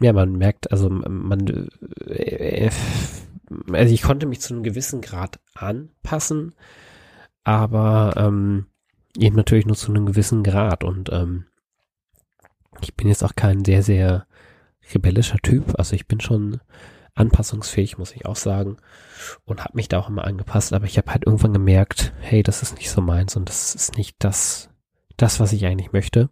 ja, 0.00 0.12
man 0.12 0.32
merkt, 0.32 0.72
also 0.72 0.88
man, 0.90 1.68
äh, 2.06 2.70
also 3.72 3.94
ich 3.94 4.02
konnte 4.02 4.26
mich 4.26 4.40
zu 4.40 4.54
einem 4.54 4.62
gewissen 4.62 5.00
Grad 5.00 5.38
anpassen, 5.54 6.54
aber 7.44 8.14
ähm, 8.16 8.66
eben 9.16 9.36
natürlich 9.36 9.66
nur 9.66 9.76
zu 9.76 9.92
einem 9.92 10.06
gewissen 10.06 10.42
Grad 10.42 10.82
und 10.82 11.10
ähm, 11.12 11.46
ich 12.82 12.94
bin 12.94 13.08
jetzt 13.08 13.24
auch 13.24 13.34
kein 13.34 13.64
sehr, 13.64 13.82
sehr 13.82 14.26
rebellischer 14.92 15.38
Typ. 15.38 15.78
Also 15.78 15.94
ich 15.94 16.06
bin 16.06 16.20
schon 16.20 16.60
anpassungsfähig, 17.14 17.98
muss 17.98 18.12
ich 18.12 18.26
auch 18.26 18.36
sagen. 18.36 18.78
Und 19.44 19.62
habe 19.62 19.76
mich 19.76 19.88
da 19.88 19.98
auch 19.98 20.08
immer 20.08 20.24
angepasst. 20.24 20.72
Aber 20.72 20.86
ich 20.86 20.98
habe 20.98 21.10
halt 21.10 21.24
irgendwann 21.26 21.52
gemerkt, 21.52 22.12
hey, 22.20 22.42
das 22.42 22.62
ist 22.62 22.76
nicht 22.76 22.90
so 22.90 23.00
meins 23.00 23.36
und 23.36 23.48
das 23.48 23.74
ist 23.74 23.96
nicht 23.96 24.16
das, 24.18 24.70
das, 25.16 25.40
was 25.40 25.52
ich 25.52 25.64
eigentlich 25.66 25.92
möchte. 25.92 26.30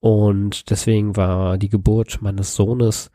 Und 0.00 0.70
deswegen 0.70 1.16
war 1.16 1.58
die 1.58 1.68
Geburt 1.68 2.22
meines 2.22 2.54
Sohnes 2.54 3.10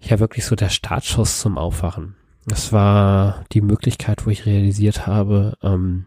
ja 0.00 0.18
wirklich 0.18 0.44
so 0.44 0.54
der 0.54 0.68
Startschuss 0.68 1.40
zum 1.40 1.58
Aufwachen. 1.58 2.16
Das 2.46 2.72
war 2.72 3.44
die 3.52 3.62
Möglichkeit, 3.62 4.26
wo 4.26 4.30
ich 4.30 4.44
realisiert 4.44 5.06
habe, 5.06 5.56
ähm, 5.62 6.06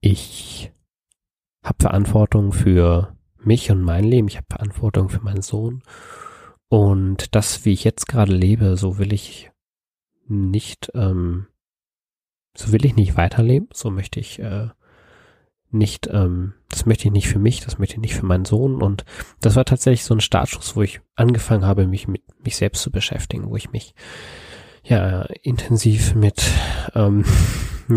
ich 0.00 0.72
habe 1.62 1.76
Verantwortung 1.80 2.52
für 2.52 3.14
mich 3.44 3.70
und 3.70 3.82
mein 3.82 4.04
Leben. 4.04 4.28
Ich 4.28 4.36
habe 4.36 4.46
Verantwortung 4.50 5.08
für 5.08 5.20
meinen 5.20 5.42
Sohn. 5.42 5.82
Und 6.68 7.34
das, 7.34 7.64
wie 7.64 7.72
ich 7.72 7.84
jetzt 7.84 8.06
gerade 8.06 8.32
lebe, 8.32 8.76
so 8.76 8.98
will 8.98 9.12
ich 9.12 9.50
nicht, 10.28 10.90
ähm, 10.94 11.46
so 12.56 12.72
will 12.72 12.84
ich 12.84 12.96
nicht 12.96 13.16
weiterleben. 13.16 13.68
So 13.72 13.90
möchte 13.90 14.20
ich 14.20 14.38
äh, 14.38 14.68
nicht, 15.70 16.08
ähm, 16.12 16.54
das 16.68 16.86
möchte 16.86 17.08
ich 17.08 17.12
nicht 17.12 17.28
für 17.28 17.38
mich, 17.38 17.60
das 17.60 17.78
möchte 17.78 17.96
ich 17.96 18.00
nicht 18.00 18.14
für 18.14 18.26
meinen 18.26 18.44
Sohn. 18.44 18.82
Und 18.82 19.04
das 19.40 19.56
war 19.56 19.64
tatsächlich 19.64 20.04
so 20.04 20.14
ein 20.14 20.20
Startschuss, 20.20 20.76
wo 20.76 20.82
ich 20.82 21.00
angefangen 21.16 21.64
habe, 21.64 21.86
mich 21.86 22.08
mit 22.08 22.22
mich 22.44 22.56
selbst 22.56 22.82
zu 22.82 22.90
beschäftigen, 22.90 23.50
wo 23.50 23.56
ich 23.56 23.72
mich 23.72 23.94
ja 24.82 25.22
intensiv 25.42 26.14
mit 26.14 26.42
ähm, 26.94 27.24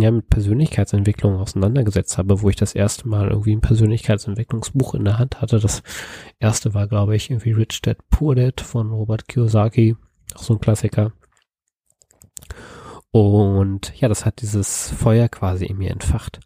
ja, 0.01 0.11
mit 0.11 0.29
Persönlichkeitsentwicklung 0.29 1.37
auseinandergesetzt 1.37 2.17
habe, 2.17 2.41
wo 2.41 2.49
ich 2.49 2.55
das 2.55 2.75
erste 2.75 3.07
Mal 3.07 3.29
irgendwie 3.29 3.55
ein 3.55 3.61
Persönlichkeitsentwicklungsbuch 3.61 4.93
in 4.95 5.05
der 5.05 5.19
Hand 5.19 5.41
hatte. 5.41 5.59
Das 5.59 5.83
erste 6.39 6.73
war, 6.73 6.87
glaube 6.87 7.15
ich, 7.15 7.29
irgendwie 7.29 7.51
Rich 7.51 7.81
Dad 7.81 7.97
Poor 8.09 8.35
Dad 8.35 8.61
von 8.61 8.91
Robert 8.91 9.27
Kiyosaki, 9.27 9.95
auch 10.35 10.43
so 10.43 10.53
ein 10.53 10.59
Klassiker. 10.59 11.11
Und 13.11 13.93
ja, 13.99 14.07
das 14.07 14.25
hat 14.25 14.41
dieses 14.41 14.89
Feuer 14.89 15.29
quasi 15.29 15.65
in 15.65 15.77
mir 15.77 15.91
entfacht, 15.91 16.39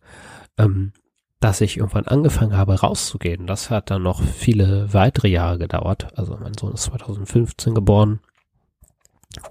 ähm, 0.58 0.92
dass 1.40 1.62
ich 1.62 1.78
irgendwann 1.78 2.08
angefangen 2.08 2.58
habe 2.58 2.80
rauszugehen. 2.80 3.48
Das 3.48 3.70
hat 3.70 3.90
dann 3.90 4.04
noch 4.04 4.22
viele 4.22 4.94
weitere 4.94 5.30
Jahre 5.30 5.60
gedauert. 5.60 6.18
Also 6.18 6.38
mein 6.38 6.56
Sohn 6.56 6.74
ist 6.74 6.84
2015 6.84 7.74
geboren 7.74 8.20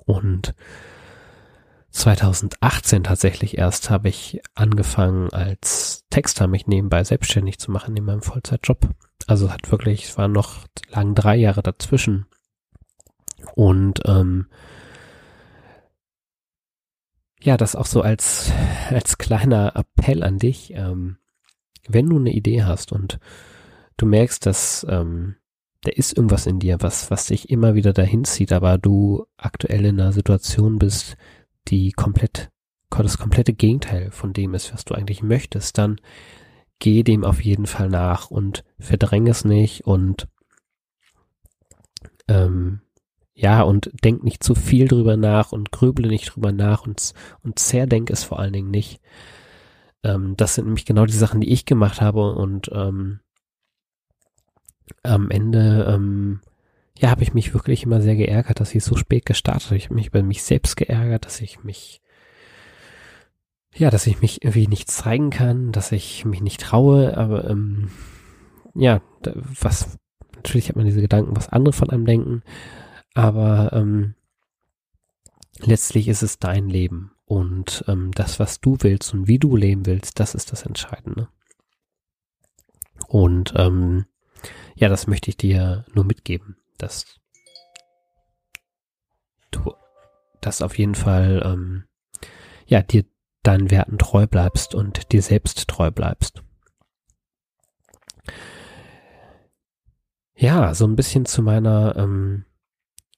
und 0.04 0.54
2018 1.96 3.04
tatsächlich 3.04 3.56
erst 3.56 3.88
habe 3.88 4.10
ich 4.10 4.42
angefangen 4.54 5.32
als 5.32 6.04
Texter 6.10 6.46
mich 6.46 6.66
nebenbei 6.66 7.02
selbstständig 7.02 7.58
zu 7.58 7.70
machen 7.70 7.96
in 7.96 8.04
meinem 8.04 8.20
Vollzeitjob. 8.20 8.90
Also 9.26 9.50
hat 9.50 9.70
wirklich, 9.72 10.04
es 10.04 10.18
waren 10.18 10.32
noch 10.32 10.66
lang 10.90 11.14
drei 11.14 11.36
Jahre 11.36 11.62
dazwischen. 11.62 12.26
Und 13.54 14.02
ähm, 14.04 14.48
ja, 17.40 17.56
das 17.56 17.74
auch 17.74 17.86
so 17.86 18.02
als, 18.02 18.52
als 18.90 19.16
kleiner 19.16 19.74
Appell 19.74 20.22
an 20.22 20.38
dich. 20.38 20.74
Ähm, 20.74 21.16
wenn 21.88 22.10
du 22.10 22.18
eine 22.18 22.32
Idee 22.32 22.64
hast 22.64 22.92
und 22.92 23.18
du 23.96 24.04
merkst, 24.04 24.44
dass 24.44 24.86
ähm, 24.90 25.36
da 25.80 25.92
ist 25.92 26.14
irgendwas 26.14 26.46
in 26.46 26.58
dir, 26.58 26.76
was, 26.80 27.10
was 27.10 27.26
dich 27.26 27.48
immer 27.48 27.74
wieder 27.74 27.94
dahin 27.94 28.24
zieht, 28.24 28.52
aber 28.52 28.76
du 28.76 29.24
aktuell 29.38 29.86
in 29.86 29.98
einer 29.98 30.12
Situation 30.12 30.78
bist, 30.78 31.16
die 31.68 31.92
komplett, 31.92 32.50
das 32.90 33.18
komplette 33.18 33.52
Gegenteil 33.52 34.10
von 34.10 34.32
dem 34.32 34.54
ist, 34.54 34.72
was 34.72 34.84
du 34.84 34.94
eigentlich 34.94 35.22
möchtest, 35.22 35.78
dann 35.78 36.00
geh 36.78 37.02
dem 37.02 37.24
auf 37.24 37.42
jeden 37.42 37.66
Fall 37.66 37.88
nach 37.88 38.30
und 38.30 38.64
verdräng 38.78 39.26
es 39.26 39.44
nicht 39.44 39.86
und 39.86 40.28
ähm, 42.28 42.80
ja, 43.34 43.62
und 43.62 43.90
denk 44.02 44.24
nicht 44.24 44.42
zu 44.42 44.54
viel 44.54 44.88
drüber 44.88 45.16
nach 45.16 45.52
und 45.52 45.70
grüble 45.70 46.08
nicht 46.08 46.34
drüber 46.34 46.52
nach 46.52 46.86
und, 46.86 47.12
und 47.42 47.58
zerdenk 47.58 48.10
es 48.10 48.24
vor 48.24 48.38
allen 48.38 48.54
Dingen 48.54 48.70
nicht. 48.70 49.00
Ähm, 50.02 50.36
das 50.36 50.54
sind 50.54 50.64
nämlich 50.64 50.86
genau 50.86 51.04
die 51.04 51.12
Sachen, 51.12 51.42
die 51.42 51.52
ich 51.52 51.66
gemacht 51.66 52.00
habe 52.00 52.32
und 52.32 52.70
ähm, 52.72 53.20
am 55.02 55.30
Ende 55.30 55.86
ähm, 55.88 56.40
ja, 56.98 57.10
habe 57.10 57.22
ich 57.22 57.34
mich 57.34 57.52
wirklich 57.52 57.82
immer 57.82 58.00
sehr 58.00 58.16
geärgert, 58.16 58.60
dass 58.60 58.74
ich 58.74 58.82
so 58.84 58.96
spät 58.96 59.26
gestartet 59.26 59.66
habe. 59.66 59.76
Ich 59.76 59.86
habe 59.86 59.94
mich 59.94 60.08
über 60.08 60.22
mich 60.22 60.42
selbst 60.42 60.76
geärgert, 60.76 61.26
dass 61.26 61.40
ich 61.40 61.62
mich, 61.62 62.00
ja, 63.74 63.90
dass 63.90 64.06
ich 64.06 64.22
mich 64.22 64.42
irgendwie 64.42 64.68
nicht 64.68 64.90
zeigen 64.90 65.30
kann, 65.30 65.72
dass 65.72 65.92
ich 65.92 66.24
mich 66.24 66.40
nicht 66.40 66.60
traue, 66.60 67.16
aber 67.16 67.48
ähm, 67.50 67.90
ja, 68.74 69.02
was 69.22 69.98
natürlich 70.34 70.68
hat 70.68 70.76
man 70.76 70.86
diese 70.86 71.00
Gedanken, 71.00 71.36
was 71.36 71.48
andere 71.48 71.72
von 71.72 71.90
einem 71.90 72.06
denken, 72.06 72.42
aber 73.14 73.72
ähm, 73.72 74.14
letztlich 75.60 76.08
ist 76.08 76.22
es 76.22 76.38
dein 76.38 76.68
Leben 76.68 77.12
und 77.26 77.84
ähm, 77.88 78.12
das, 78.12 78.38
was 78.38 78.60
du 78.60 78.76
willst 78.80 79.12
und 79.12 79.28
wie 79.28 79.38
du 79.38 79.56
leben 79.56 79.84
willst, 79.84 80.20
das 80.20 80.34
ist 80.34 80.52
das 80.52 80.62
Entscheidende. 80.62 81.28
Und 83.08 83.52
ähm, 83.56 84.06
ja, 84.74 84.88
das 84.88 85.06
möchte 85.06 85.30
ich 85.30 85.36
dir 85.36 85.84
nur 85.92 86.04
mitgeben, 86.04 86.56
dass 86.78 87.06
du 89.50 89.74
das 90.40 90.62
auf 90.62 90.78
jeden 90.78 90.94
Fall 90.94 91.42
ähm, 91.44 91.84
ja 92.66 92.82
dir 92.82 93.04
deinen 93.42 93.70
Werten 93.70 93.98
treu 93.98 94.26
bleibst 94.26 94.74
und 94.74 95.12
dir 95.12 95.22
selbst 95.22 95.68
treu 95.68 95.90
bleibst. 95.90 96.42
Ja, 100.34 100.74
so 100.74 100.86
ein 100.86 100.96
bisschen 100.96 101.24
zu 101.24 101.42
meiner 101.42 101.96
ähm, 101.96 102.44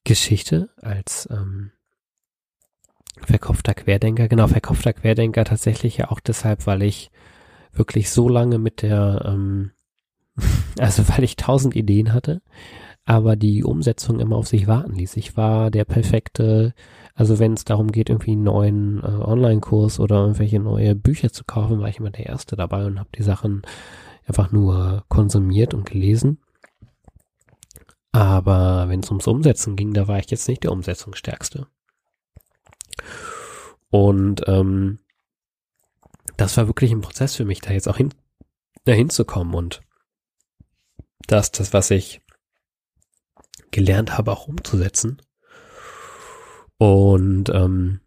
Geschichte 0.04 0.70
als 0.80 1.28
ähm, 1.30 1.72
verkopfter 3.22 3.74
Querdenker. 3.74 4.28
Genau, 4.28 4.46
verkopfter 4.46 4.92
Querdenker 4.92 5.44
tatsächlich 5.44 5.96
ja 5.96 6.10
auch 6.10 6.20
deshalb, 6.20 6.66
weil 6.66 6.82
ich 6.82 7.10
wirklich 7.72 8.10
so 8.10 8.28
lange 8.28 8.58
mit 8.58 8.82
der, 8.82 9.22
ähm, 9.26 9.72
also 10.78 11.08
weil 11.08 11.24
ich 11.24 11.36
tausend 11.36 11.74
Ideen 11.74 12.12
hatte, 12.12 12.42
aber 13.08 13.36
die 13.36 13.64
Umsetzung 13.64 14.20
immer 14.20 14.36
auf 14.36 14.48
sich 14.48 14.66
warten 14.66 14.94
ließ. 14.94 15.16
Ich 15.16 15.34
war 15.34 15.70
der 15.70 15.86
perfekte, 15.86 16.74
also 17.14 17.38
wenn 17.38 17.54
es 17.54 17.64
darum 17.64 17.90
geht, 17.90 18.10
irgendwie 18.10 18.32
einen 18.32 18.42
neuen 18.42 18.98
äh, 19.02 19.06
Online-Kurs 19.06 19.98
oder 19.98 20.16
irgendwelche 20.16 20.60
neue 20.60 20.94
Bücher 20.94 21.32
zu 21.32 21.44
kaufen, 21.44 21.80
war 21.80 21.88
ich 21.88 22.00
immer 22.00 22.10
der 22.10 22.26
Erste 22.26 22.54
dabei 22.54 22.84
und 22.84 22.98
habe 22.98 23.08
die 23.16 23.22
Sachen 23.22 23.62
einfach 24.26 24.52
nur 24.52 25.06
konsumiert 25.08 25.72
und 25.72 25.88
gelesen. 25.88 26.36
Aber 28.12 28.90
wenn 28.90 29.00
es 29.00 29.08
ums 29.08 29.26
Umsetzen 29.26 29.74
ging, 29.74 29.94
da 29.94 30.06
war 30.06 30.18
ich 30.18 30.30
jetzt 30.30 30.46
nicht 30.46 30.64
der 30.64 30.72
Umsetzungsstärkste. 30.72 31.66
Und 33.88 34.42
ähm, 34.46 34.98
das 36.36 36.58
war 36.58 36.66
wirklich 36.66 36.92
ein 36.92 37.00
Prozess 37.00 37.36
für 37.36 37.46
mich, 37.46 37.62
da 37.62 37.70
jetzt 37.70 37.88
auch 37.88 37.96
hin, 37.96 38.12
dahin 38.84 39.08
zu 39.08 39.24
kommen 39.24 39.54
und 39.54 39.80
das, 41.26 41.52
das, 41.52 41.72
was 41.72 41.90
ich 41.90 42.20
gelernt 43.70 44.16
habe, 44.16 44.32
auch 44.32 44.48
umzusetzen. 44.48 45.20
Und 46.78 47.50
ähm, 47.50 48.00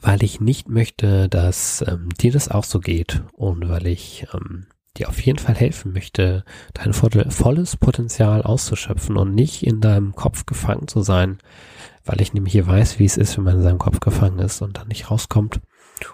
weil 0.00 0.22
ich 0.22 0.40
nicht 0.40 0.68
möchte, 0.68 1.28
dass 1.28 1.84
ähm, 1.86 2.08
dir 2.20 2.32
das 2.32 2.48
auch 2.48 2.64
so 2.64 2.80
geht 2.80 3.22
und 3.32 3.68
weil 3.68 3.86
ich 3.86 4.26
ähm, 4.32 4.66
dir 4.96 5.08
auf 5.08 5.20
jeden 5.20 5.38
Fall 5.38 5.54
helfen 5.54 5.92
möchte, 5.92 6.44
dein 6.74 6.92
volles 6.92 7.76
Potenzial 7.76 8.42
auszuschöpfen 8.42 9.16
und 9.16 9.34
nicht 9.34 9.64
in 9.64 9.80
deinem 9.80 10.14
Kopf 10.14 10.46
gefangen 10.46 10.88
zu 10.88 11.02
sein, 11.02 11.38
weil 12.04 12.20
ich 12.20 12.32
nämlich 12.32 12.52
hier 12.52 12.66
weiß, 12.66 12.98
wie 12.98 13.04
es 13.04 13.16
ist, 13.16 13.36
wenn 13.36 13.44
man 13.44 13.56
in 13.56 13.62
seinem 13.62 13.78
Kopf 13.78 14.00
gefangen 14.00 14.38
ist 14.38 14.62
und 14.62 14.78
dann 14.78 14.88
nicht 14.88 15.10
rauskommt 15.10 15.60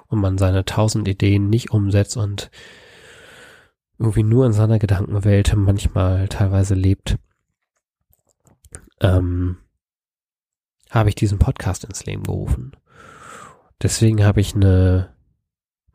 und 0.08 0.20
man 0.20 0.36
seine 0.38 0.64
tausend 0.64 1.08
Ideen 1.08 1.48
nicht 1.48 1.70
umsetzt 1.70 2.16
und 2.16 2.50
irgendwie 3.98 4.24
nur 4.24 4.44
in 4.44 4.52
seiner 4.52 4.78
Gedankenwelt 4.78 5.54
manchmal 5.56 6.28
teilweise 6.28 6.74
lebt, 6.74 7.16
ähm, 9.00 9.58
habe 10.90 11.08
ich 11.08 11.14
diesen 11.14 11.38
Podcast 11.38 11.84
ins 11.84 12.04
Leben 12.06 12.22
gerufen. 12.22 12.72
Deswegen 13.82 14.24
habe 14.24 14.40
ich 14.40 14.54
eine, 14.54 15.14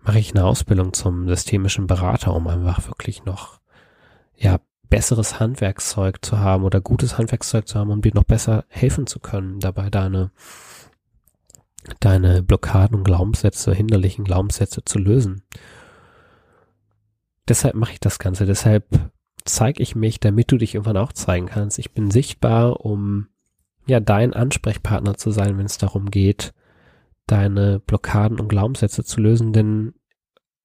mache 0.02 0.20
ich 0.20 0.32
eine 0.32 0.46
Ausbildung 0.46 0.94
zum 0.94 1.28
systemischen 1.28 1.88
Berater, 1.88 2.34
um 2.34 2.48
einfach 2.48 2.88
wirklich 2.88 3.26
noch, 3.26 3.60
ja, 4.36 4.60
besseres 4.90 5.40
Handwerkszeug 5.40 6.24
zu 6.24 6.40
haben 6.40 6.66
oder 6.66 6.82
gutes 6.82 7.18
Handwerkszeug 7.18 7.66
zu 7.66 7.80
haben, 7.80 7.92
um 7.92 8.02
dir 8.02 8.14
noch 8.14 8.26
besser 8.26 8.66
helfen 8.68 9.08
zu 9.08 9.20
können, 9.20 9.62
dabei 9.62 9.90
deine, 9.90 10.32
deine 12.02 12.44
Blockaden 12.44 12.98
und 12.98 13.06
Glaubenssätze, 13.06 13.74
hinderlichen 13.74 14.26
Glaubenssätze 14.26 14.84
zu 14.84 15.00
lösen. 15.00 15.44
Deshalb 17.48 17.76
mache 17.76 17.94
ich 17.94 18.00
das 18.02 18.20
Ganze. 18.20 18.46
Deshalb 18.46 18.86
zeige 19.46 19.82
ich 19.82 19.96
mich, 19.96 20.20
damit 20.20 20.52
du 20.52 20.58
dich 20.58 20.76
irgendwann 20.76 20.98
auch 20.98 21.14
zeigen 21.14 21.48
kannst. 21.48 21.80
Ich 21.80 21.92
bin 21.92 22.12
sichtbar, 22.12 22.86
um 22.86 23.28
ja 23.88 24.00
dein 24.00 24.34
Ansprechpartner 24.34 25.16
zu 25.16 25.32
sein, 25.32 25.58
wenn 25.58 25.66
es 25.66 25.78
darum 25.78 26.12
geht, 26.12 26.54
deine 27.28 27.80
Blockaden 27.80 28.40
und 28.40 28.48
Glaubenssätze 28.48 29.04
zu 29.04 29.22
lösen, 29.22 29.54
denn 29.54 29.94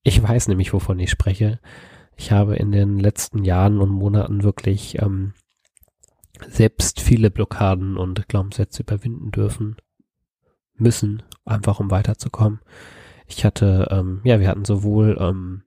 ich 0.02 0.22
weiß 0.22 0.48
nämlich, 0.48 0.72
wovon 0.72 0.98
ich 0.98 1.10
spreche. 1.10 1.60
Ich 2.16 2.32
habe 2.32 2.56
in 2.56 2.72
den 2.72 2.98
letzten 2.98 3.44
Jahren 3.44 3.80
und 3.80 3.90
Monaten 3.90 4.42
wirklich 4.42 5.00
ähm, 5.02 5.34
selbst 6.48 7.00
viele 7.00 7.30
Blockaden 7.30 7.96
und 7.96 8.28
Glaubenssätze 8.28 8.82
überwinden 8.82 9.30
dürfen, 9.30 9.76
müssen, 10.74 11.22
einfach 11.44 11.80
um 11.80 11.90
weiterzukommen. 11.90 12.60
Ich 13.26 13.44
hatte, 13.44 13.88
ähm, 13.90 14.20
ja, 14.24 14.40
wir 14.40 14.48
hatten 14.48 14.64
sowohl 14.64 15.16
ähm, 15.20 15.62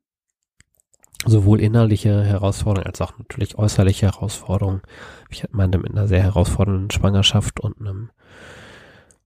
sowohl 1.25 1.59
innerliche 1.61 2.23
Herausforderungen 2.23 2.87
als 2.87 3.01
auch 3.01 3.17
natürlich 3.17 3.57
äußerliche 3.57 4.07
Herausforderungen. 4.07 4.81
Ich 5.29 5.43
meinte 5.51 5.77
mit 5.77 5.91
einer 5.91 6.07
sehr 6.07 6.23
herausfordernden 6.23 6.91
Schwangerschaft 6.91 7.59
und 7.59 7.79
einem 7.79 8.11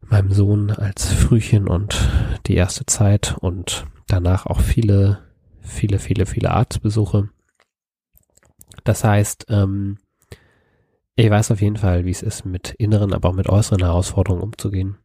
meinem 0.01 0.32
Sohn 0.34 0.69
als 0.71 1.12
Frühchen 1.13 1.67
und 1.67 2.10
die 2.47 2.56
erste 2.56 2.86
Zeit 2.86 3.38
und 3.39 3.86
danach 4.08 4.45
auch 4.45 4.60
viele 4.60 5.19
viele, 5.63 5.99
viele, 5.99 6.25
viele 6.25 6.51
Arztbesuche. 6.51 7.29
Das 8.84 9.03
heißt, 9.03 9.45
ähm, 9.49 9.97
ich 11.15 11.29
weiß 11.29 11.51
auf 11.51 11.62
jeden 11.62 11.77
Fall, 11.77 12.06
wie 12.06 12.12
es 12.12 12.21
ist, 12.21 12.45
mit 12.45 12.71
inneren, 12.71 13.13
aber 13.13 13.29
auch 13.29 13.34
mit 13.34 13.49
äußeren 13.49 13.84
Herausforderungen 13.84 14.43
umzugehen. 14.43 14.97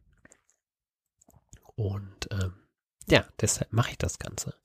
Und 1.75 2.27
ähm, 2.31 2.53
ja, 3.07 3.25
deshalb 3.39 3.71
mache 3.71 3.91
ich 3.91 3.97
das 3.97 4.19
Ganze. 4.19 4.55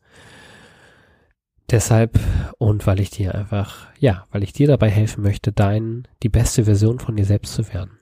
Deshalb 1.71 2.19
und 2.59 2.87
weil 2.87 3.01
ich 3.01 3.11
dir 3.11 3.35
einfach, 3.35 3.89
ja, 3.99 4.27
weil 4.31 4.43
ich 4.43 4.53
dir 4.53 4.67
dabei 4.67 4.91
helfen 4.91 5.23
möchte, 5.23 5.53
dein, 5.53 6.07
die 6.23 6.29
beste 6.29 6.65
Version 6.65 6.99
von 6.99 7.17
dir 7.17 7.25
selbst 7.25 7.55
zu 7.55 7.73
werden. 7.73 7.99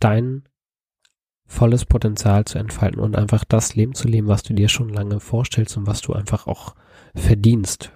Dein 0.00 0.48
volles 1.46 1.84
Potenzial 1.84 2.44
zu 2.44 2.58
entfalten 2.58 3.00
und 3.00 3.16
einfach 3.16 3.44
das 3.44 3.76
Leben 3.76 3.94
zu 3.94 4.08
leben, 4.08 4.26
was 4.26 4.42
du 4.42 4.52
dir 4.52 4.68
schon 4.68 4.88
lange 4.88 5.20
vorstellst 5.20 5.76
und 5.76 5.86
was 5.86 6.00
du 6.00 6.12
einfach 6.12 6.46
auch 6.48 6.74
verdienst. 7.14 7.92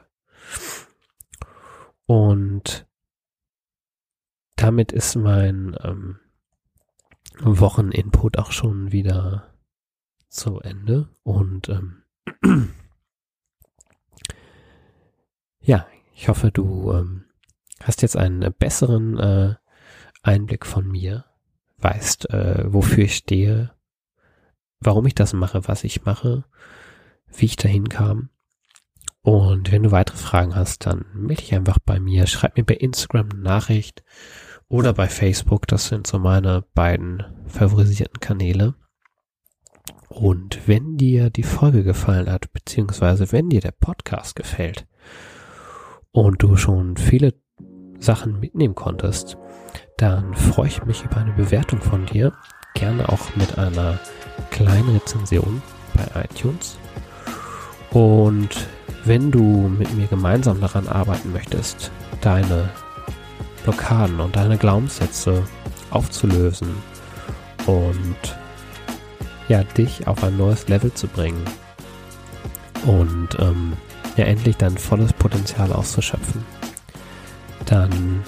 Und 2.07 2.87
damit 4.57 4.93
ist 4.93 5.17
mein 5.17 5.77
ähm, 5.83 6.21
Wocheninput 7.41 8.39
auch 8.39 8.53
schon 8.53 8.93
wieder 8.93 9.55
zu 10.29 10.61
Ende. 10.61 11.09
Und 11.23 11.69
ähm, 11.69 12.03
ja, 15.61 15.87
ich 16.15 16.29
hoffe, 16.29 16.51
du 16.51 16.93
ähm, 16.93 17.25
hast 17.83 18.03
jetzt 18.03 18.17
einen 18.17 18.53
besseren 18.59 19.19
äh, 19.19 19.55
Einblick 20.23 20.67
von 20.67 20.87
mir, 20.87 21.25
weißt, 21.79 22.31
äh, 22.31 22.73
wofür 22.73 23.05
ich 23.05 23.17
stehe, 23.17 23.73
warum 24.81 25.07
ich 25.07 25.15
das 25.15 25.33
mache, 25.33 25.67
was 25.69 25.85
ich 25.85 26.05
mache, 26.05 26.45
wie 27.29 27.47
ich 27.47 27.57
dahin 27.57 27.89
kam. 27.89 28.31
Und 29.23 29.71
wenn 29.71 29.83
du 29.83 29.91
weitere 29.91 30.17
Fragen 30.17 30.55
hast, 30.55 30.87
dann 30.87 31.05
melde 31.13 31.43
dich 31.43 31.55
einfach 31.55 31.79
bei 31.85 32.01
mir. 32.01 32.27
Schreib 32.27 32.57
mir 32.57 32.65
bei 32.65 32.75
Instagram 32.75 33.29
eine 33.31 33.41
Nachricht 33.41 34.03
oder 34.69 34.95
bei 34.95 35.09
Facebook. 35.09 35.67
Das 35.67 35.89
sind 35.89 36.07
so 36.07 36.19
meine 36.19 36.65
beiden 36.75 37.23
favorisierten 37.47 38.21
Kanäle. 38.21 38.75
Und 40.09 40.67
wenn 40.67 40.97
dir 40.97 41.29
die 41.29 41.43
Folge 41.43 41.85
gefallen 41.85 42.31
hat, 42.31 42.53
beziehungsweise 42.53 43.31
wenn 43.31 43.51
dir 43.51 43.61
der 43.61 43.73
Podcast 43.73 44.35
gefällt 44.37 44.87
und 46.13 46.43
du 46.43 46.57
schon 46.57 46.97
viele 46.97 47.35
Sachen 47.99 48.41
mitnehmen 48.41 48.75
konntest, 48.75 49.37
dann 49.97 50.35
freue 50.35 50.69
ich 50.69 50.85
mich 50.85 51.05
über 51.05 51.19
eine 51.19 51.33
Bewertung 51.33 51.81
von 51.81 52.07
dir. 52.07 52.33
Gerne 52.75 53.09
auch 53.09 53.37
mit 53.37 53.59
einer 53.59 53.99
kleinen 54.51 54.89
Rezension 54.91 55.63
bei 55.95 56.25
iTunes. 56.25 56.79
Und 57.91 58.69
wenn 59.05 59.31
du 59.31 59.43
mit 59.43 59.95
mir 59.95 60.07
gemeinsam 60.07 60.61
daran 60.61 60.89
arbeiten 60.89 61.33
möchtest, 61.33 61.91
deine 62.21 62.69
Blockaden 63.65 64.21
und 64.21 64.37
deine 64.37 64.57
Glaubenssätze 64.57 65.43
aufzulösen 65.91 66.69
und 67.67 68.37
ja, 69.49 69.65
dich 69.65 70.07
auf 70.07 70.23
ein 70.23 70.37
neues 70.37 70.69
Level 70.69 70.93
zu 70.95 71.09
bringen 71.09 71.45
und 72.87 73.29
ähm, 73.39 73.73
ja, 74.17 74.25
endlich 74.25 74.57
dein 74.57 74.77
volles 74.77 75.13
Potenzial 75.13 75.73
auszuschöpfen, 75.73 76.45
dann 77.67 78.23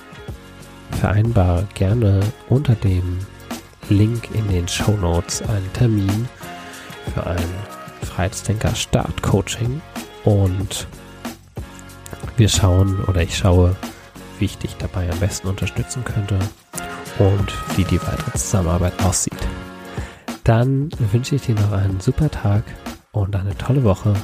vereinbare 0.92 1.66
gerne 1.74 2.20
unter 2.48 2.74
dem 2.74 3.18
Link 3.88 4.28
in 4.34 4.48
den 4.48 4.68
Show 4.68 4.92
Notes 4.92 5.42
einen 5.42 5.72
Termin 5.72 6.28
für 7.12 7.26
ein 7.26 7.44
Freiheitsdenker 8.02 8.74
Start 8.74 9.22
Coaching 9.22 9.80
und 10.24 10.86
wir 12.36 12.48
schauen 12.48 13.02
oder 13.04 13.22
ich 13.22 13.36
schaue, 13.36 13.76
wie 14.38 14.46
ich 14.46 14.58
dich 14.58 14.76
dabei 14.76 15.10
am 15.10 15.18
besten 15.18 15.48
unterstützen 15.48 16.04
könnte 16.04 16.38
und 17.18 17.52
wie 17.76 17.84
die 17.84 18.00
weitere 18.00 18.32
Zusammenarbeit 18.32 19.02
aussieht. 19.04 19.46
Dann 20.44 20.90
wünsche 21.12 21.36
ich 21.36 21.42
dir 21.42 21.54
noch 21.54 21.72
einen 21.72 22.00
super 22.00 22.30
Tag 22.30 22.64
und 23.12 23.36
eine 23.36 23.56
tolle 23.56 23.84
Woche 23.84 24.14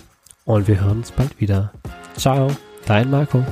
und 0.49 0.67
wir 0.67 0.81
hören 0.81 0.99
uns 0.99 1.13
bald 1.13 1.39
wieder. 1.41 1.71
Ciao, 2.17 2.51
dein 2.87 3.11
Marco. 3.11 3.45